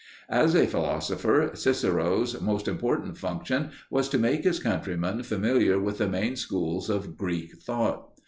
As 0.31 0.55
a 0.55 0.65
philosopher, 0.65 1.51
Cicero's 1.53 2.41
most 2.41 2.67
important 2.67 3.19
function 3.19 3.69
was 3.91 4.09
to 4.09 4.17
make 4.17 4.45
his 4.45 4.57
countrymen 4.57 5.21
familiar 5.21 5.77
with 5.79 5.99
the 5.99 6.07
main 6.09 6.35
schools 6.35 6.89
of 6.89 7.15
Greek 7.15 7.55
thought. 7.61 8.09